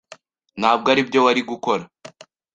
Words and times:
Ntabwo 0.59 0.87
aribyo 0.93 1.19
wari 1.25 1.41
gukora? 1.49 1.83